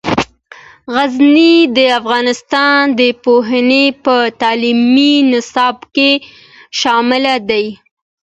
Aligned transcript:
غزني 0.93 1.53
د 1.77 1.79
افغانستان 1.99 2.81
د 2.99 3.01
پوهنې 3.23 3.85
په 4.05 4.15
تعلیمي 4.41 5.13
نصاب 5.31 5.77
کې 5.95 6.11
شامل 6.79 7.25
دی. 7.49 7.65